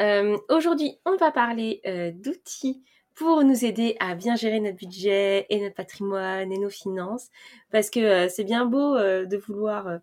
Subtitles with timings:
[0.00, 2.82] Euh, Aujourd'hui, on va parler euh, d'outils
[3.14, 7.28] pour nous aider à bien gérer notre budget et notre patrimoine et nos finances.
[7.72, 9.98] Parce que euh, c'est bien beau de vouloir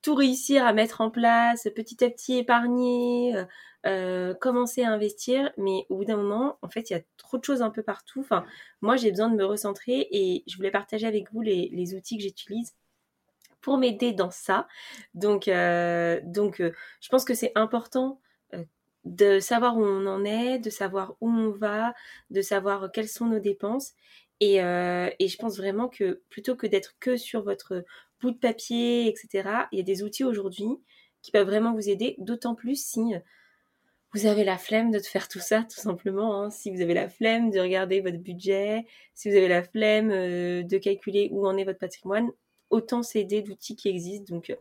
[0.00, 3.34] tout réussir à mettre en place, petit à petit épargner,
[4.40, 7.44] commencer à investir, mais au bout d'un moment, en fait, il y a trop de
[7.44, 8.20] choses un peu partout.
[8.20, 8.44] Enfin,
[8.80, 12.16] moi, j'ai besoin de me recentrer et je voulais partager avec vous les, les outils
[12.16, 12.74] que j'utilise
[13.60, 14.66] pour m'aider dans ça.
[15.14, 18.20] Donc, donc je pense que c'est important
[19.04, 21.94] de savoir où on en est, de savoir où on va,
[22.30, 23.92] de savoir quelles sont nos dépenses.
[24.40, 27.84] Et, euh, et je pense vraiment que plutôt que d'être que sur votre
[28.20, 30.68] bout de papier, etc., il y a des outils aujourd'hui
[31.22, 33.14] qui peuvent vraiment vous aider, d'autant plus si
[34.14, 36.42] vous avez la flemme de faire tout ça, tout simplement.
[36.42, 36.50] Hein.
[36.50, 40.62] Si vous avez la flemme de regarder votre budget, si vous avez la flemme euh,
[40.62, 42.30] de calculer où en est votre patrimoine,
[42.70, 44.34] autant s'aider d'outils qui existent.
[44.34, 44.56] Donc, euh,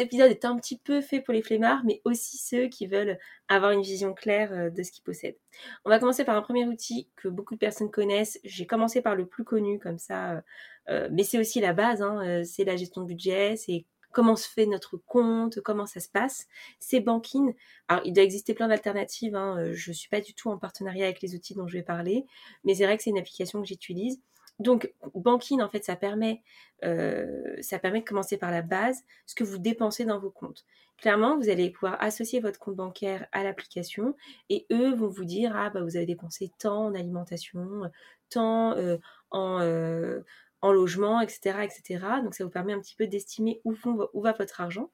[0.00, 3.18] cet épisode est un petit peu fait pour les flemmards, mais aussi ceux qui veulent
[3.48, 5.36] avoir une vision claire euh, de ce qu'ils possèdent.
[5.84, 8.40] On va commencer par un premier outil que beaucoup de personnes connaissent.
[8.42, 10.40] J'ai commencé par le plus connu, comme ça, euh,
[10.88, 12.00] euh, mais c'est aussi la base.
[12.00, 16.08] Hein, c'est la gestion de budget, c'est comment se fait notre compte, comment ça se
[16.08, 16.46] passe.
[16.78, 17.52] C'est Banking.
[17.88, 19.36] Alors, il doit exister plein d'alternatives.
[19.36, 19.74] Hein.
[19.74, 22.24] Je ne suis pas du tout en partenariat avec les outils dont je vais parler,
[22.64, 24.18] mais c'est vrai que c'est une application que j'utilise.
[24.60, 26.42] Donc, Banking, en fait, ça permet,
[26.84, 30.66] euh, ça permet de commencer par la base, ce que vous dépensez dans vos comptes.
[30.98, 34.14] Clairement, vous allez pouvoir associer votre compte bancaire à l'application
[34.50, 37.90] et eux vont vous dire, ah, bah, vous avez dépensé tant en alimentation,
[38.28, 38.98] tant euh,
[39.30, 40.20] en, euh,
[40.60, 42.04] en logement, etc., etc.
[42.22, 44.90] Donc, ça vous permet un petit peu d'estimer où, va votre argent.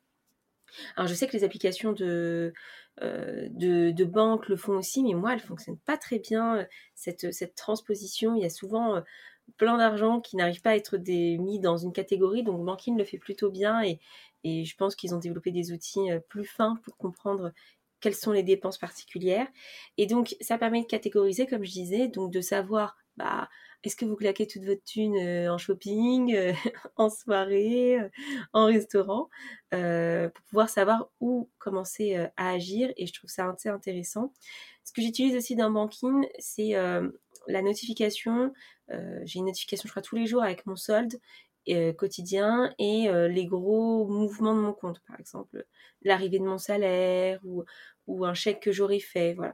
[0.96, 2.52] Alors je sais que les applications de,
[3.00, 8.34] de, banque le font aussi, mais moi, elles fonctionnent pas très bien, cette, cette transposition.
[8.34, 9.02] Il y a souvent
[9.56, 12.42] plein d'argent qui n'arrive pas à être mis dans une catégorie.
[12.42, 13.98] Donc Banking le fait plutôt bien et,
[14.44, 17.52] je pense qu'ils ont développé des outils euh, plus fins pour comprendre
[17.98, 19.48] quelles sont les dépenses particulières.
[19.98, 23.48] Et donc ça permet de catégoriser, comme je disais, donc de savoir bah,
[23.82, 26.52] est-ce que vous claquez toute votre thune euh, en shopping, euh,
[26.94, 27.98] en soirée,
[28.52, 29.30] en restaurant,
[29.72, 32.92] pour pouvoir savoir où commencer à agir.
[32.96, 34.32] Et je trouve ça assez intéressant.
[34.84, 36.74] Ce que j'utilise aussi dans Banking, c'est
[37.48, 38.52] la notification,
[39.24, 41.19] j'ai une notification, je crois, tous les jours avec mon solde
[41.69, 45.66] euh, quotidien et euh, les gros mouvements de mon compte, par exemple
[46.02, 47.64] l'arrivée de mon salaire ou,
[48.06, 49.52] ou un chèque que j'aurais fait, voilà.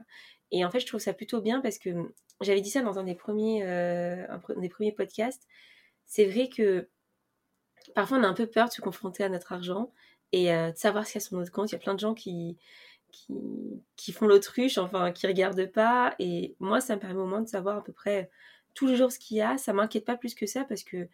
[0.51, 1.89] Et en fait, je trouve ça plutôt bien parce que
[2.39, 3.65] j'avais dit ça dans un des premiers,
[4.57, 5.47] des premiers podcasts.
[6.05, 6.87] C'est vrai que
[7.95, 9.91] parfois on a un peu peur de se confronter à notre argent
[10.31, 11.71] et de savoir ce qu'il y a sur notre compte.
[11.71, 12.59] Il y a plein de gens qui,
[13.11, 13.33] qui,
[13.95, 16.13] qui font l'autruche, enfin qui regardent pas.
[16.19, 18.29] Et moi, ça me permet au moins de savoir à peu près
[18.73, 19.57] tous les jours ce qu'il y a.
[19.57, 21.07] Ça m'inquiète pas plus que ça parce que euh,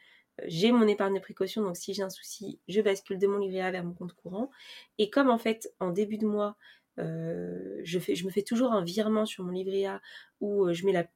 [0.45, 3.61] j'ai mon épargne de précaution, donc si j'ai un souci, je bascule de mon livret
[3.61, 4.49] A vers mon compte courant.
[4.97, 6.57] Et comme en fait, en début de mois,
[6.99, 10.01] euh, je, je me fais toujours un virement sur mon livret A
[10.41, 11.07] où euh, je mets la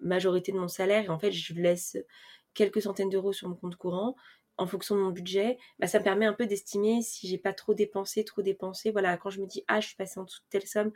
[0.00, 1.96] majorité de mon salaire et en fait, je laisse
[2.54, 4.16] quelques centaines d'euros sur mon compte courant
[4.58, 7.52] en fonction de mon budget, bah, ça me permet un peu d'estimer si j'ai pas
[7.52, 8.90] trop dépensé, trop dépensé.
[8.90, 10.92] Voilà, quand je me dis ah je suis passé en dessous de telle somme,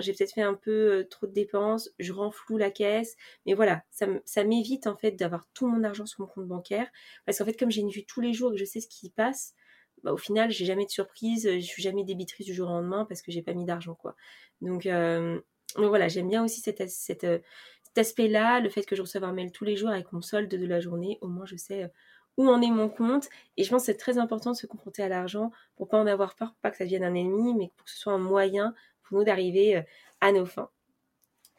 [0.00, 3.16] j'ai peut-être fait un peu euh, trop de dépenses, je renfloue la caisse,
[3.46, 6.88] mais voilà, ça, m'évite en fait d'avoir tout mon argent sur mon compte bancaire,
[7.26, 8.88] parce qu'en fait comme j'ai une vue tous les jours et que je sais ce
[8.88, 9.54] qui passe,
[10.02, 13.04] bah, au final j'ai jamais de surprise, je suis jamais débitrice du jour au lendemain
[13.04, 14.16] parce que j'ai pas mis d'argent quoi.
[14.60, 15.40] Donc, euh,
[15.76, 17.38] voilà, j'aime bien aussi cette, cette, euh,
[17.88, 20.48] cet aspect-là, le fait que je reçoive un mail tous les jours avec mon solde
[20.48, 21.90] de la journée, au moins je sais
[22.38, 23.28] où en est mon compte.
[23.58, 26.06] Et je pense que c'est très important de se confronter à l'argent pour pas en
[26.06, 28.74] avoir peur, pas que ça devienne un ennemi, mais pour que ce soit un moyen
[29.02, 29.82] pour nous d'arriver euh,
[30.20, 30.70] à nos fins.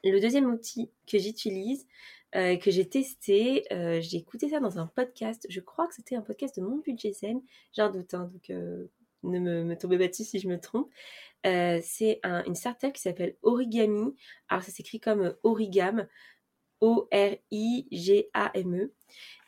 [0.03, 1.85] Le deuxième outil que j'utilise,
[2.35, 5.45] euh, que j'ai testé, euh, j'ai écouté ça dans un podcast.
[5.49, 7.41] Je crois que c'était un podcast de mon budget zen.
[7.73, 8.49] J'ai un doute, hein, donc
[9.23, 10.89] ne me, tombez pas dessus si je me trompe.
[11.43, 14.15] c'est un, une startup qui s'appelle Origami.
[14.49, 16.07] Alors ça s'écrit comme Origam.
[16.81, 17.33] O-R-I-G-A-M-E.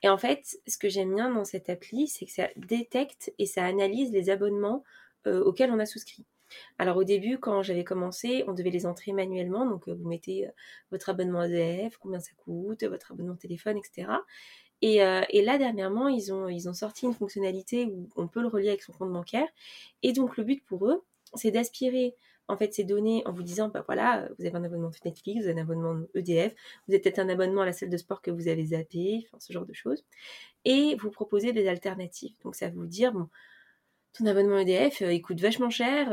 [0.03, 3.45] Et en fait, ce que j'aime bien dans cette appli, c'est que ça détecte et
[3.45, 4.83] ça analyse les abonnements
[5.27, 6.25] euh, auxquels on a souscrit.
[6.77, 9.65] Alors au début, quand j'avais commencé, on devait les entrer manuellement.
[9.65, 10.51] Donc euh, vous mettez euh,
[10.91, 14.09] votre abonnement EDF, combien ça coûte, votre abonnement téléphone, etc.
[14.81, 18.47] Et, et, là, dernièrement, ils ont, ils ont sorti une fonctionnalité où on peut le
[18.47, 19.47] relier avec son compte bancaire.
[20.01, 21.03] Et donc le but pour eux,
[21.35, 22.15] c'est d'aspirer
[22.47, 25.49] en fait ces données en vous disant, bah voilà, vous avez un abonnement Netflix, vous
[25.49, 26.53] avez un abonnement EDF,
[26.87, 29.37] vous avez peut-être un abonnement à la salle de sport que vous avez zappé, enfin
[29.39, 30.03] ce genre de choses,
[30.65, 32.35] et vous proposez des alternatives.
[32.43, 33.29] Donc ça va vous dire, bon,
[34.13, 36.09] ton abonnement EDF, il coûte vachement cher,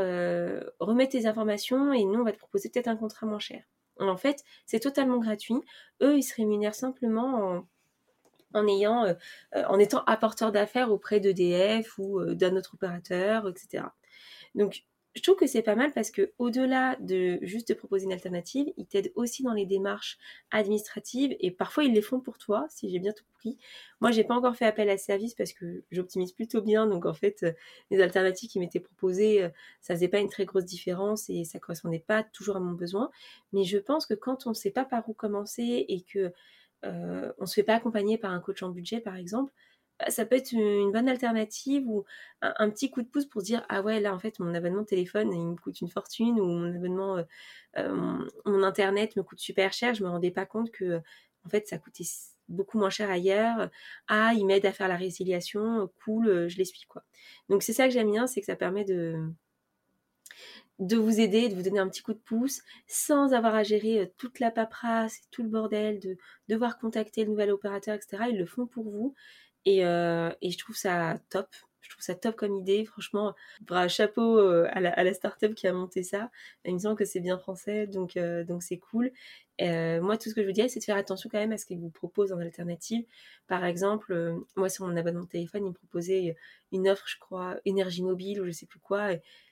[0.78, 3.62] remets tes informations et nous on va te proposer peut-être un contrat moins cher.
[3.98, 5.56] En fait, c'est totalement gratuit.
[6.02, 7.66] Eux, ils se rémunèrent simplement en,
[8.54, 9.14] euh,
[9.54, 13.84] euh, en étant apporteurs d'affaires auprès d'EDF ou euh, d'un autre opérateur, etc.
[14.54, 14.84] Donc,
[15.14, 18.72] je trouve que c'est pas mal parce que au-delà de juste de proposer une alternative,
[18.76, 20.16] ils t'aident aussi dans les démarches
[20.52, 23.58] administratives et parfois ils les font pour toi, si j'ai bien tout compris.
[24.00, 27.04] Moi, j'ai pas encore fait appel à ce service parce que j'optimise plutôt bien, donc
[27.04, 27.44] en fait,
[27.90, 29.48] les alternatives qui m'étaient proposées,
[29.80, 33.10] ça faisait pas une très grosse différence et ça correspondait pas toujours à mon besoin.
[33.52, 36.32] Mais je pense que quand on ne sait pas par où commencer et que
[36.84, 39.52] euh, on se fait pas accompagner par un coach en budget, par exemple,
[39.98, 42.04] bah, ça peut être une bonne alternative ou
[42.40, 44.86] un, petit coup de pouce pour dire ah ouais là en fait mon abonnement de
[44.86, 47.24] téléphone il me coûte une fortune ou mon abonnement euh,
[47.78, 51.00] euh, mon, internet me coûte super cher je me rendais pas compte que
[51.44, 52.04] en fait ça coûtait
[52.48, 53.70] beaucoup moins cher ailleurs.
[54.08, 57.02] Ah il m'aide à faire la résiliation cool je les suis quoi.
[57.48, 59.16] Donc c'est ça que j'aime bien c'est que ça permet de
[60.78, 64.12] de vous aider, de vous donner un petit coup de pouce, sans avoir à gérer
[64.16, 66.16] toute la paperasse, tout le bordel, de
[66.48, 68.24] devoir contacter le nouvel opérateur, etc.
[68.30, 69.14] Ils le font pour vous.
[69.66, 71.48] Euh, et, je trouve ça top.
[71.80, 72.84] Je trouve ça top comme idée.
[72.84, 76.30] Franchement, bras chapeau euh, à la, à start-up qui a monté ça.
[76.64, 79.10] Il me semble que c'est bien français, euh, donc c'est cool.
[79.60, 81.66] Moi, tout ce que je vous dirais, c'est de faire attention quand même à ce
[81.66, 83.04] qu'ils vous proposent en alternative.
[83.46, 86.36] Par exemple, moi, sur mon abonnement de téléphone, ils me proposaient
[86.72, 89.10] une offre, je crois, énergie mobile ou je sais plus quoi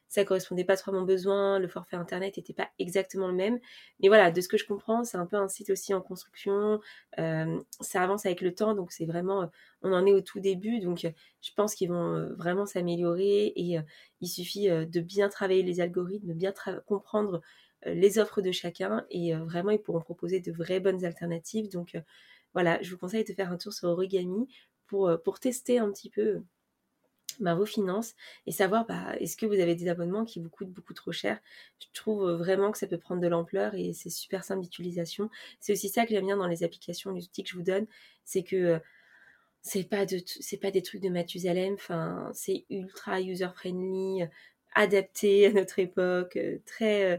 [0.09, 3.59] ça correspondait pas trop à mon besoin, le forfait internet n'était pas exactement le même.
[4.01, 6.81] Mais voilà, de ce que je comprends, c'est un peu un site aussi en construction,
[7.19, 9.51] euh, ça avance avec le temps, donc c'est vraiment,
[9.83, 13.79] on en est au tout début, donc je pense qu'ils vont euh, vraiment s'améliorer et
[13.79, 13.83] euh,
[14.21, 16.55] il suffit de bien travailler les algorithmes, de bien
[16.87, 17.43] comprendre
[17.87, 21.71] les offres de chacun et vraiment ils pourront proposer de vraies bonnes alternatives.
[21.71, 21.97] Donc
[22.55, 24.49] voilà, je vous conseille de faire un tour sur Origami
[24.87, 26.43] pour, tester un petit peu
[27.41, 28.15] bah, vos finances
[28.47, 31.39] et savoir bah, est-ce que vous avez des abonnements qui vous coûtent beaucoup trop cher.
[31.81, 35.31] Je trouve vraiment que ça peut prendre de l'ampleur et c'est super simple d'utilisation.
[35.61, 37.87] C'est aussi ça que j'aime bien dans les applications, les outils que je vous donne,
[38.25, 38.81] c'est que
[39.61, 41.77] c'est pas pas des trucs de Mathusalem,
[42.33, 44.25] c'est ultra user friendly,
[44.75, 47.19] adapté à notre époque, très euh,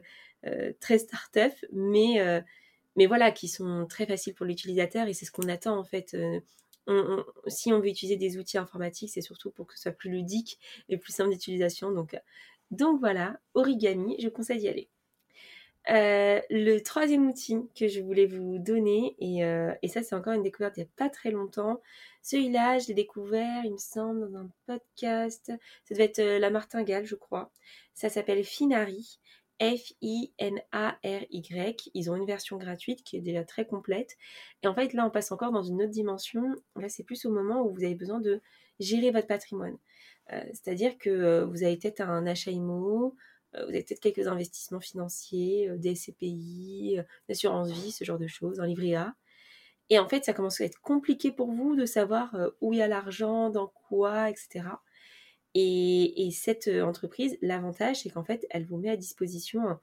[0.80, 2.44] très start-up, mais
[2.96, 6.16] mais voilà qui sont très faciles pour l'utilisateur et c'est ce qu'on attend en fait
[7.48, 10.60] si on veut utiliser des outils informatiques, c'est surtout pour que ce soit plus ludique
[10.90, 11.92] et plus simple d'utilisation.
[11.92, 12.20] Donc, euh,
[12.72, 14.90] donc voilà, origami, je conseille d'y aller.
[15.90, 20.44] Euh, le troisième outil que je voulais vous donner, euh, et, ça c'est encore une
[20.44, 21.82] découverte il n'y a pas très longtemps,
[22.24, 25.46] celui-là je l'ai découvert il me semble dans un podcast,
[25.86, 27.52] ça devait être la martingale je crois,
[27.94, 29.18] ça s'appelle Finari,
[29.62, 31.40] F-I-N-A-R-Y.
[31.94, 34.18] Ils ont une version gratuite qui est déjà très complète.
[34.64, 36.56] Et en fait, là, on passe encore dans une autre dimension.
[36.76, 38.42] Là, c'est plus au moment où vous avez besoin de
[38.80, 39.78] gérer votre patrimoine.
[40.34, 44.82] Euh, c'est-à-dire que euh, vous avez peut-être un achat euh, vous avez peut-être quelques investissements
[44.82, 47.00] financiers, des SCPI,
[47.30, 49.16] l'assurance vie, ce genre de choses, un livret A.
[49.90, 52.82] Et en fait, ça commence à être compliqué pour vous de savoir où il y
[52.82, 54.66] a l'argent, dans quoi, etc.
[55.60, 59.80] Et, cette euh, entreprise, l'avantage, c'est qu'en fait, elle vous met à disposition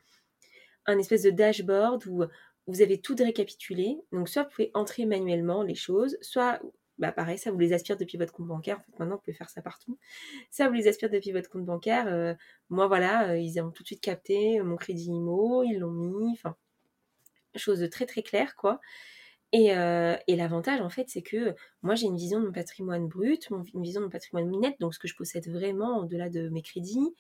[0.87, 2.25] un, espèce de dashboard où
[2.69, 3.99] vous avez tout récapitulé.
[4.12, 6.61] Donc, soit vous pouvez entrer manuellement les choses, soit,
[6.99, 8.78] bah pareil, ça vous les aspire depuis votre compte bancaire.
[8.78, 9.99] En fait, maintenant, vous pouvez faire ça partout.
[10.49, 12.07] Ça vous les aspire depuis votre compte bancaire.
[12.07, 12.35] Euh,
[12.71, 16.31] moi, voilà, euh, ils ont tout de suite capté mon crédit IMO, ils l'ont mis.
[16.35, 16.54] Enfin,
[17.57, 18.81] chose de très très claire, quoi.
[19.54, 23.49] Euh, et, l'avantage, en fait, c'est que moi, j'ai une vision de mon patrimoine brut,
[23.50, 26.62] une vision de mon patrimoine net, donc ce que je possède vraiment au-delà de mes
[26.62, 27.14] crédits.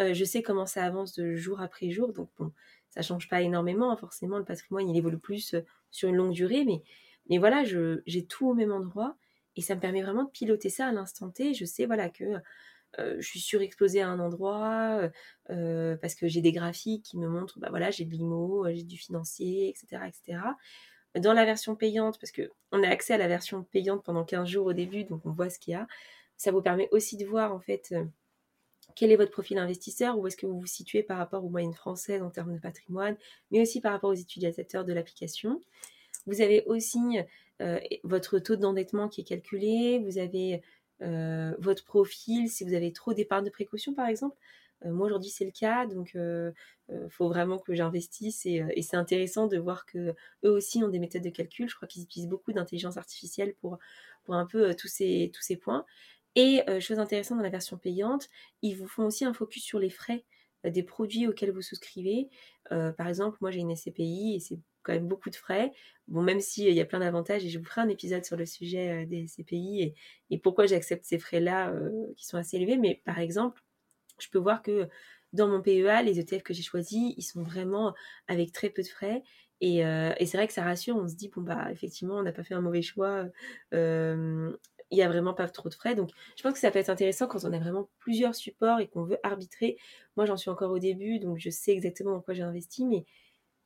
[0.00, 2.52] Euh, je sais comment ça avance de jour après jour, donc bon,
[2.90, 3.92] ça change pas énormément.
[3.92, 5.60] Hein, forcément, le patrimoine, il évolue plus euh,
[5.90, 6.82] sur une longue durée, mais,
[7.28, 9.16] mais voilà, j'ai tout au même endroit
[9.56, 11.54] et ça me permet vraiment de piloter ça à l'instant T.
[11.54, 12.24] Je sais, voilà, que
[12.98, 15.00] je suis surexposée à un endroit
[15.48, 18.96] parce que j'ai des graphiques qui me montrent, bah voilà, j'ai de l'IMO, j'ai du
[18.98, 20.40] financier, etc., etc
[21.16, 24.66] dans la version payante, parce qu'on a accès à la version payante pendant 15 jours
[24.66, 25.86] au début, donc on voit ce qu'il y a.
[26.36, 28.04] Ça vous permet aussi de voir en fait euh,
[28.96, 31.74] quel est votre profil investisseur, où est-ce que vous vous situez par rapport aux moyennes
[31.74, 33.16] françaises en termes de patrimoine,
[33.50, 35.60] mais aussi par rapport aux utilisateurs de l'application.
[36.26, 37.18] Vous avez aussi
[37.62, 40.62] euh, votre taux d'endettement qui est calculé, vous avez
[41.02, 44.36] euh, votre profil, si vous avez trop d'épargne de précaution par exemple.
[44.84, 46.50] Euh, moi aujourd'hui c'est le cas, donc il euh,
[46.90, 50.14] euh, faut vraiment que j'investisse et, c'est intéressant de voir que
[50.44, 51.68] eux aussi ont des méthodes de calcul.
[51.68, 53.78] Je crois qu'ils utilisent beaucoup d'intelligence artificielle pour,
[54.28, 55.84] un peu tous, ces, points.
[56.36, 58.28] Et chose intéressante dans la version payante,
[58.62, 60.24] ils vous font aussi un focus sur les frais
[60.64, 62.28] des produits auxquels vous souscrivez.
[62.70, 65.72] par exemple, moi j'ai une SCPI et c'est quand même beaucoup de frais.
[66.08, 68.46] Bon, même s'il y a plein d'avantages, et je vous ferai un épisode sur le
[68.46, 69.94] sujet des SCPI
[70.30, 71.72] et pourquoi j'accepte ces frais-là
[72.16, 72.76] qui sont assez élevés.
[72.78, 73.63] Mais par exemple,
[74.18, 74.88] je peux voir que
[75.32, 77.94] dans mon PEA, les ETF que j'ai choisis, ils sont vraiment
[78.28, 79.22] avec très peu de frais.
[79.60, 82.32] Et, et c'est vrai que ça rassure, on se dit, bon, bah, effectivement, on n'a
[82.32, 83.24] pas fait un mauvais choix
[84.94, 85.94] il n'y a vraiment pas trop de frais.
[85.94, 88.88] Donc, je pense que ça peut être intéressant quand on a vraiment plusieurs supports et
[88.88, 89.76] qu'on veut arbitrer.
[90.16, 93.04] Moi, j'en suis encore au début, donc je sais exactement dans quoi j'ai investi, mais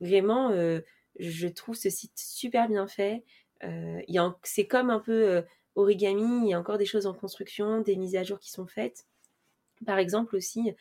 [0.00, 0.80] vraiment, euh,
[1.18, 3.24] je trouve ce site super bien fait.
[3.64, 4.00] Euh,
[4.44, 5.42] c'est comme un peu euh,
[5.74, 8.66] origami, il y a encore des choses en construction, des mises à jour qui sont
[8.66, 9.06] faites.
[9.86, 10.72] Par exemple aussi,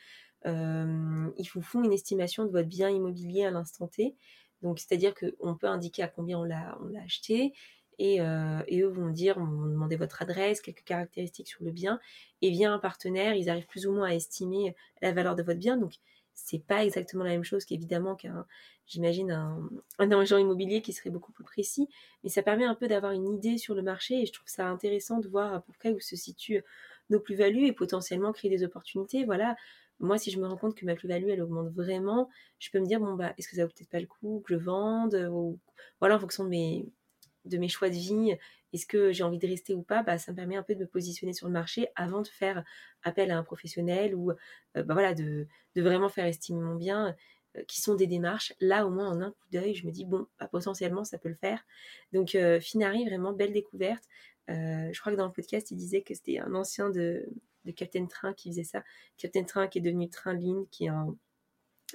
[0.46, 4.16] ils vous font une estimation de votre bien immobilier à l'instant T.
[4.62, 7.54] Donc, c'est-à-dire qu'on peut indiquer à combien on l'a acheté,
[8.00, 12.00] euh, et, eux vont dire, vont demander votre adresse, quelques caractéristiques sur le bien,
[12.42, 15.60] et via un partenaire, ils arrivent plus ou moins à estimer la valeur de votre
[15.60, 15.77] bien.
[15.77, 15.96] Donc,
[16.34, 18.46] c'est pas exactement la même chose qu'évidemment qu'un,
[18.86, 21.89] j'imagine, un, agent immobilier qui serait beaucoup plus précis,
[22.24, 24.68] mais ça permet un peu d'avoir une idée sur le marché, et je trouve ça
[24.68, 26.63] intéressant de voir à peu où se situent
[27.10, 29.26] nos plus-values et potentiellement créer des opportunités.
[29.26, 29.56] Voilà,
[30.00, 32.86] moi, si je me rends compte que ma plus-value, elle augmente vraiment, je peux me
[32.86, 35.60] dire, bon, bah, est-ce que ça vaut peut-être pas le coup que je vende ou,
[36.00, 38.38] Voilà, en fonction de mes, choix de vie,
[38.74, 40.82] est-ce que j'ai envie de rester ou pas, bah, ça me permet un peu de
[40.82, 42.64] me positionner sur le marché avant de faire
[43.04, 47.16] appel à un professionnel ou euh, bah, voilà, de, vraiment faire estimer mon bien,
[47.58, 48.54] euh, qui sont des démarches.
[48.60, 51.30] Là, au moins, en un coup d'œil, je me dis, bon, bah, potentiellement, ça peut
[51.30, 51.66] le faire.
[52.14, 54.04] Donc, euh, Finari, vraiment belle découverte.
[54.48, 57.27] Je crois que dans le podcast, il disait que c'était un ancien de,
[57.75, 58.84] Captain Train qui faisait ça.
[59.18, 61.18] Captain Train qui est devenu Train Line, qui est un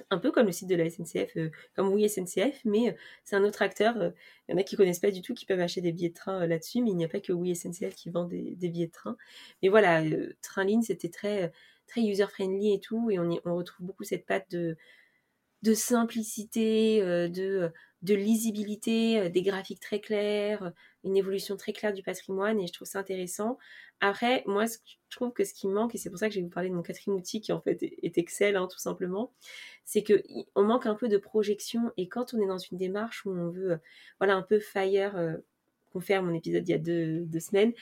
[0.09, 2.93] un peu comme le site de la SNCF, euh, comme Oui SNCF, mais euh,
[3.23, 3.95] c'est un autre acteur.
[3.97, 4.11] Il euh,
[4.49, 6.45] y en a qui connaissent pas du tout, qui peuvent acheter des billets de train
[6.47, 9.17] là-dessus, mais il n'y a pas que Oui SNCF qui vend des, billets de train.
[9.61, 10.03] Mais voilà,
[10.41, 11.51] Trainline, c'était très,
[11.87, 17.71] très user-friendly et tout, et on, retrouve beaucoup cette patte de simplicité, de,
[18.03, 20.71] de lisibilité, des graphiques très clairs,
[21.03, 23.57] une évolution très claire du patrimoine, et je trouve ça intéressant.
[24.01, 26.43] Après, moi, je trouve que ce qui manque, et c'est pour ça que je vais
[26.43, 29.31] vous parler de mon quatrième outil qui en fait est Excel, hein, tout simplement,
[29.85, 30.21] c'est que
[30.55, 31.91] on manque un peu de projection.
[31.95, 33.77] Et quand on est dans une démarche où on veut, euh,
[34.19, 35.37] voilà, un peu fire, euh,
[36.01, 37.73] faire mon épisode il y a deux, semaines,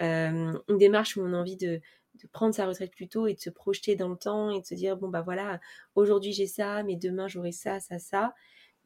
[0.00, 1.80] euh, une démarche où on a envie de,
[2.22, 4.66] de prendre sa retraite plus tôt et de se projeter dans le temps et de
[4.66, 5.60] se dire bon bah voilà
[5.94, 8.34] aujourd'hui j'ai ça mais demain j'aurai ça ça ça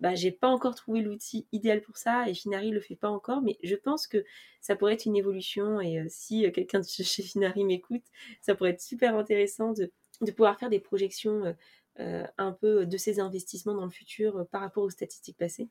[0.00, 3.42] bah, j'ai pas encore trouvé l'outil idéal pour ça et Finari le fait pas encore,
[3.42, 4.25] mais je pense que
[4.61, 8.04] ça pourrait être une évolution et euh, si euh, quelqu'un de chez Finari m'écoute,
[8.40, 9.92] ça pourrait être super intéressant de,
[10.33, 11.54] pouvoir faire des projections
[11.99, 15.69] euh, un peu de ces investissements dans le futur par rapport aux statistiques passées.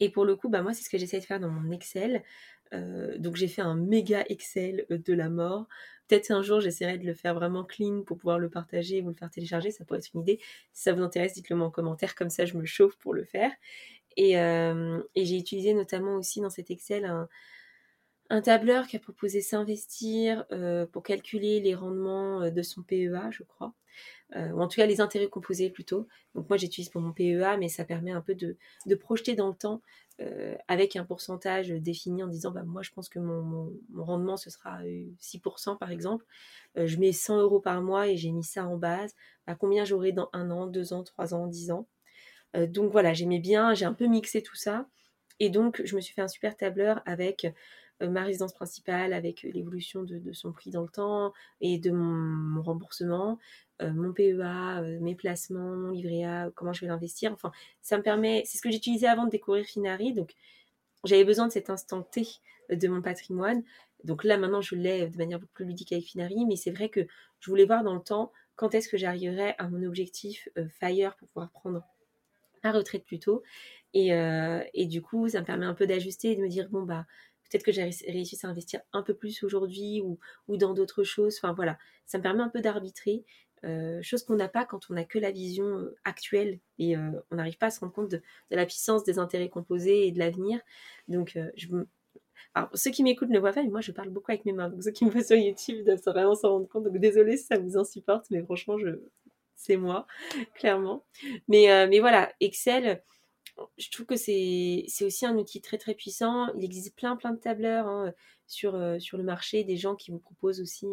[0.00, 2.22] Et pour le coup, bah moi, c'est ce que j'essaie de faire dans mon Excel.
[3.18, 5.66] donc j'ai fait un méga Excel de la mort
[6.10, 9.10] Peut-être un jour, j'essaierai de le faire vraiment clean pour pouvoir le partager et vous
[9.10, 9.70] le faire télécharger.
[9.70, 10.40] Ça pourrait être une idée.
[10.72, 12.16] Si ça vous intéresse, dites-le moi en commentaire.
[12.16, 13.52] Comme ça, je me chauffe pour le faire.
[14.16, 17.28] Et, euh, j'ai utilisé notamment aussi dans cet Excel un,
[18.40, 23.42] tableur qui a proposé s'investir euh, pour calculer les rendements euh, de son PEA, je
[23.42, 23.74] crois.
[24.36, 26.06] ou en tout cas les intérêts composés plutôt.
[26.34, 28.56] Donc moi j'utilise pour mon PEA, mais ça permet un peu de,
[28.86, 29.82] de projeter dans le temps
[30.20, 34.50] euh, avec un pourcentage défini en disant bah, moi je pense que mon, rendement ce
[34.50, 34.80] sera
[35.18, 36.26] 6% euh, par exemple,
[36.76, 39.14] euh, je mets 100 euros par mois et j'ai mis ça en base,
[39.46, 41.86] bah, combien j'aurai dans un an, deux ans, trois ans, dix ans?
[42.68, 44.88] donc voilà, j'aimais bien, j'ai un peu mixé tout ça
[45.38, 47.46] et donc je me suis fait un super tableur avec
[48.08, 53.38] ma résidence principale, avec l'évolution de, son prix dans le temps et de mon remboursement,
[53.82, 57.32] euh, mon PEA, euh, mes placements, mon livret A, comment je vais l'investir.
[57.32, 60.12] Enfin, ça me permet, c'est ce que j'utilisais avant de découvrir Finari.
[60.12, 60.34] Donc,
[61.04, 62.26] j'avais besoin de cet instant T
[62.70, 63.62] de mon patrimoine.
[64.04, 66.88] Donc là, maintenant, je l'ai de manière beaucoup plus ludique avec Finari, mais c'est vrai
[66.88, 67.06] que
[67.40, 71.16] je voulais voir dans le temps quand est-ce que j'arriverais à mon objectif euh, FIRE
[71.16, 71.82] pour pouvoir prendre
[72.62, 73.42] ma retraite plus tôt.
[73.94, 74.10] Et,
[74.74, 77.06] et, du coup, ça me permet un peu d'ajuster et de me dire, bon, bah,
[77.50, 80.18] peut-être que j'ai réussi à investir un peu plus aujourd'hui ou,
[80.56, 81.36] dans d'autres choses.
[81.42, 83.24] Enfin voilà, ça me permet un peu d'arbitrer
[83.64, 87.10] euh, chose qu'on n'a pas quand on n'a que la vision euh, actuelle et euh,
[87.30, 90.18] on n'arrive pas à se rendre compte de, la puissance des intérêts composés et de
[90.18, 90.60] l'avenir.
[91.08, 91.38] Donc,
[92.74, 94.70] ceux qui m'écoutent ne voient pas, mais moi je parle beaucoup avec mes mains.
[94.70, 96.84] Donc, ceux qui me voient sur YouTube doivent vraiment s'en rendre compte.
[96.84, 98.76] Donc, désolé si ça vous insupporte, mais franchement,
[99.56, 100.06] c'est moi,
[100.54, 101.04] clairement.
[101.48, 103.02] Mais voilà, Excel,
[103.78, 106.48] je trouve que c'est aussi un outil très très puissant.
[106.56, 108.12] Il existe plein plein de tableurs hein,
[108.46, 110.86] sur, sur le marché, des gens qui vous proposent aussi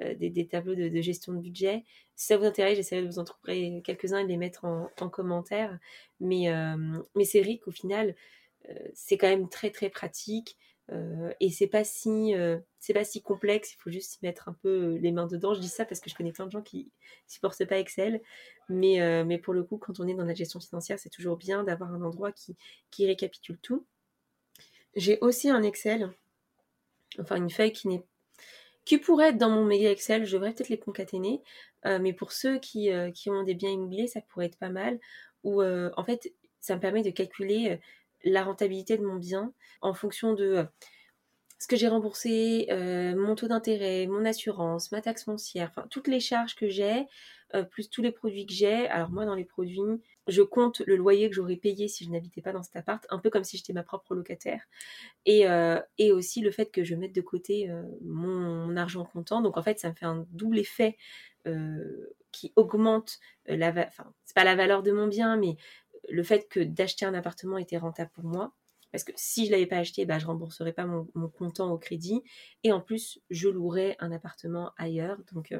[0.00, 1.84] euh, des, tableaux de, gestion de budget.
[2.16, 5.08] Si ça vous intéresse, j'essaierai de vous en trouver quelques-uns et de les mettre en,
[5.08, 5.78] commentaire.
[6.18, 6.76] Mais, euh,
[7.14, 8.16] mais c'est vrai qu'au final,
[8.70, 10.56] euh, c'est quand même très très pratique.
[11.40, 12.34] Et c'est pas si
[12.78, 15.54] c'est pas si complexe, il faut juste mettre un peu les mains dedans.
[15.54, 16.90] Je dis ça parce que je connais plein de gens qui
[17.26, 18.20] supportent pas Excel,
[18.68, 21.64] mais, mais pour le coup, quand on est dans la gestion financière, c'est toujours bien
[21.64, 22.56] d'avoir un endroit qui,
[22.90, 23.86] qui récapitule tout.
[24.94, 26.12] J'ai aussi un Excel,
[27.18, 28.04] enfin une feuille qui n'est
[28.84, 31.42] qui pourrait être dans mon méga Excel, je devrais peut-être les concaténer,
[31.84, 35.00] mais pour ceux qui, qui ont des biens immobiliers, ça pourrait être pas mal,
[35.42, 37.80] ou en fait, ça me permet de calculer
[38.24, 40.66] la rentabilité de mon bien en fonction de
[41.64, 46.20] ce que j'ai remboursé, euh, mon taux d'intérêt, mon assurance, ma taxe foncière, toutes les
[46.20, 47.06] charges que j'ai,
[47.54, 48.86] euh, plus tous les produits que j'ai.
[48.88, 49.80] Alors moi dans les produits,
[50.26, 53.18] je compte le loyer que j'aurais payé si je n'habitais pas dans cet appart, un
[53.18, 54.60] peu comme si j'étais ma propre locataire.
[55.24, 57.70] Et, euh, et aussi le fait que je mette de côté
[58.02, 59.40] mon, argent comptant.
[59.40, 60.98] Donc en fait ça me fait un double effet
[62.32, 65.56] qui augmente la, enfin c'est pas la valeur de mon bien, mais
[66.08, 68.52] le fait que d'acheter un appartement était rentable pour moi.
[68.94, 72.22] Parce que si je l'avais pas acheté, bah, je rembourserais pas mon, comptant au crédit.
[72.62, 75.18] Et en plus, je louerais un appartement ailleurs.
[75.32, 75.58] Donc, euh,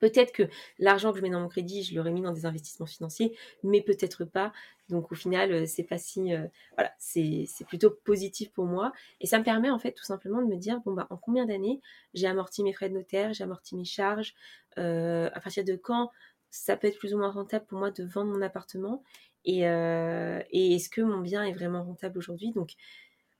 [0.00, 0.42] peut-être que
[0.78, 3.80] l'argent que je mets dans mon crédit, je l'aurais mis dans des investissements financiers, mais
[3.80, 4.52] peut-être pas.
[4.90, 5.96] Donc, au final, euh, c'est pas.
[6.18, 8.92] Euh, voilà, c'est plutôt positif pour moi.
[9.22, 11.46] Et ça me permet, en fait, tout simplement de me dire bon, bah, en combien
[11.46, 11.80] d'années
[12.12, 14.34] j'ai amorti mes frais de notaire, j'ai amorti mes charges,
[14.76, 16.10] à partir de quand
[16.50, 19.02] ça peut être plus ou moins rentable pour moi de vendre mon appartement?
[19.48, 22.52] Euh, et, est-ce que mon bien est vraiment rentable aujourd'hui?
[22.52, 22.72] Donc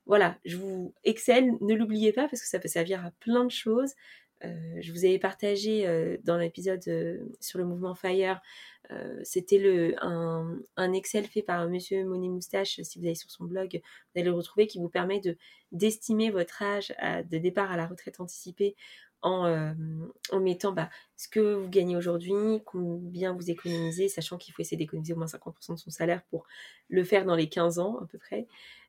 [0.07, 3.51] voilà, je vous Excel, ne l'oubliez pas parce que ça peut servir à plein de
[3.51, 3.93] choses.
[4.45, 6.83] Euh, je vous avais partagé euh, dans l'épisode
[7.41, 8.41] sur le mouvement Fire,
[9.25, 12.81] c'était le un, Excel fait par Monsieur Monet Moustache.
[12.83, 15.37] Si vous allez sur son blog, vous allez le retrouver, qui vous permet de
[15.73, 16.95] d'estimer votre âge
[17.29, 18.77] de départ à la retraite anticipée
[19.25, 19.75] euh,
[20.31, 24.77] en, mettant bah, ce que vous gagnez aujourd'hui, combien vous économisez, sachant qu'il faut essayer
[24.77, 26.47] d'économiser au moins 50% de son salaire pour
[26.89, 28.47] le faire dans les 15 ans à peu près.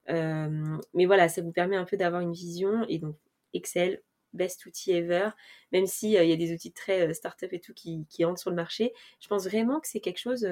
[0.10, 3.16] Euh, mais voilà, ça vous permet un peu d'avoir une vision et donc
[3.54, 4.02] Excel,
[4.34, 5.30] best outil ever,
[5.72, 8.50] même s'il euh, il y a des outils très start-up et tout qui, entrent sur
[8.50, 8.94] le marché.
[9.20, 10.48] Je pense vraiment que c'est quelque chose,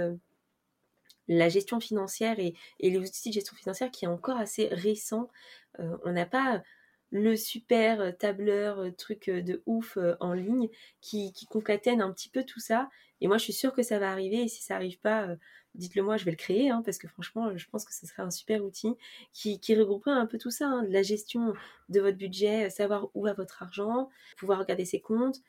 [1.28, 5.30] la gestion financière et, les outils de gestion financière qui est encore assez récent.
[5.78, 6.64] on n'a pas
[7.12, 10.70] le super euh, tableur, euh, truc euh, de ouf en ligne
[11.02, 12.90] qui, concatène un petit peu tout ça.
[13.22, 14.44] Et moi, je suis sûre que ça va arriver.
[14.44, 15.30] Et si ça n'arrive pas,
[15.74, 18.24] dites-le moi, je vais le créer, hein, parce que franchement, je pense que ce serait
[18.24, 18.96] un super outil
[19.32, 21.54] qui, qui regrouperait un peu tout ça, hein, la gestion
[21.88, 25.42] de votre budget, savoir où va votre argent, pouvoir regarder ses comptes,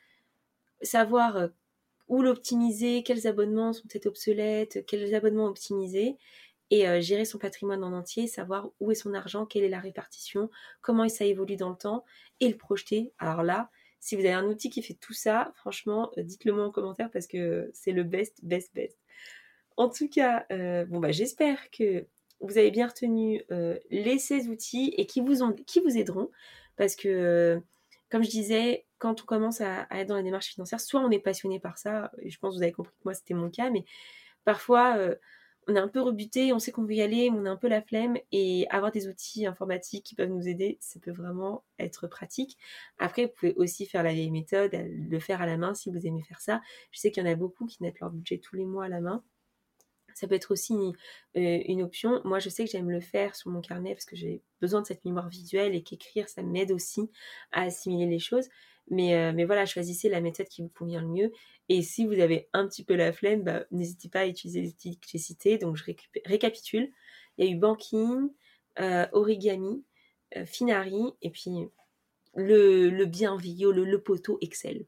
[0.81, 1.49] savoir
[2.07, 6.17] où l'optimiser, quels abonnements sont peut-être obsolètes, quels abonnements optimiser,
[6.69, 9.79] et euh, gérer son patrimoine en entier, savoir où est son argent, quelle est la
[9.79, 10.49] répartition,
[10.81, 12.03] comment ça évolue dans le temps
[12.39, 13.13] et le projeter.
[13.19, 16.65] Alors là, si vous avez un outil qui fait tout ça, franchement, euh, dites-le moi
[16.65, 18.97] en commentaire parce que c'est le best, best, best.
[19.77, 22.05] En tout cas, euh, bon bah j'espère que
[22.39, 23.43] vous avez bien retenu
[23.89, 25.41] les 16 outils et qui vous,
[25.97, 26.29] aideront
[26.75, 27.59] parce que,
[28.11, 31.09] comme je disais, quand on commence à, à, être dans la démarche financière, soit on
[31.09, 33.49] est passionné par ça, et je pense que vous avez compris que moi c'était mon
[33.49, 33.85] cas, mais
[34.45, 34.99] parfois
[35.67, 37.57] on est un peu rebuté, on sait qu'on veut y aller, mais on a un
[37.57, 41.63] peu la flemme et avoir des outils informatiques qui peuvent nous aider, ça peut vraiment
[41.77, 42.57] être pratique.
[42.99, 46.07] Après, vous pouvez aussi faire la vieille méthode, le faire à la main si vous
[46.07, 46.61] aimez faire ça.
[46.91, 48.89] Je sais qu'il y en a beaucoup qui mettent leur budget tous les mois à
[48.89, 49.23] la main.
[50.13, 50.93] Ça peut être aussi euh,
[51.35, 52.21] une, option.
[52.23, 54.87] Moi, je sais que j'aime le faire sur mon carnet parce que j'ai besoin de
[54.87, 57.11] cette mémoire visuelle et qu'écrire, ça m'aide aussi
[57.51, 58.49] à assimiler les choses.
[58.89, 61.31] Mais, euh, mais voilà, choisissez la méthode qui vous convient le mieux.
[61.69, 64.69] Et si vous avez un petit peu la flemme, bah, n'hésitez pas à utiliser les
[64.69, 65.57] outils que j'ai cités.
[65.57, 65.83] Donc, je
[66.25, 66.91] récapitule.
[67.37, 68.29] Il y a eu Banking,
[68.79, 69.83] euh, Origami,
[70.37, 71.51] euh, Finari, et puis
[72.35, 74.85] le, le bien le, le poteau Excel.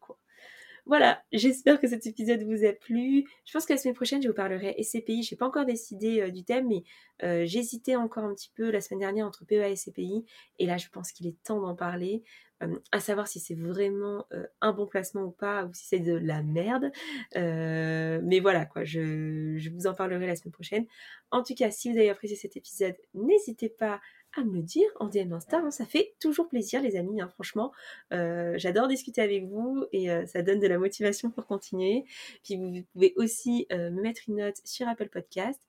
[0.85, 3.25] Voilà, j'espère que cet épisode vous a plu.
[3.45, 5.21] Je pense que la semaine prochaine, je vous parlerai SCPI.
[5.21, 9.01] Je n'ai pas encore décidé du thème, mais j'hésitais encore un petit peu la semaine
[9.01, 10.25] dernière entre PEA et SCPI.
[10.57, 12.23] Et là, je pense qu'il est temps d'en parler.
[12.62, 14.26] Euh, à savoir si c'est vraiment
[14.62, 16.91] un bon placement ou pas, ou si c'est de la merde.
[17.36, 20.86] mais voilà, quoi, je, vous en parlerai la semaine prochaine.
[21.32, 24.00] En tout cas, si vous avez apprécié cet épisode, n'hésitez pas
[24.38, 25.58] à me le dire en DM Insta.
[25.58, 25.72] Hein.
[25.72, 27.22] ça fait toujours plaisir, les amis.
[27.22, 27.72] Hein, franchement,
[28.13, 32.06] euh, j'adore discuter avec vous et euh, ça donne de la motivation pour continuer.
[32.43, 35.60] Puis vous pouvez aussi euh, me mettre une note sur Apple Podcast.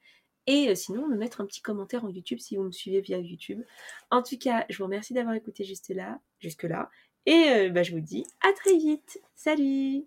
[0.47, 3.63] Et sinon, me mettre un petit commentaire en YouTube si vous me suivez via YouTube.
[4.11, 6.91] En tout cas, je vous remercie d'avoir écouté jusque là.
[7.27, 9.21] Et bah, je vous dis à très vite.
[9.35, 10.07] Salut